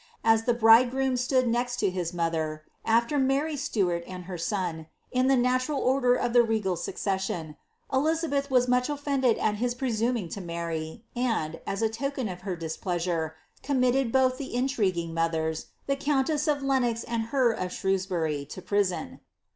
[0.23, 4.87] As the bride iroom stood next to his mother, after Maiy Stuart and her son,
[5.11, 7.55] in the Mtnral order of the regal succession,
[7.93, 12.55] Elizabeth was much oflended at lis presuming to marry, and, as a token of her
[12.55, 18.49] displeasure, committed loth the intriguing mothers, the countess of Lenox and her of Shrews mry,
[18.49, 19.19] to prison.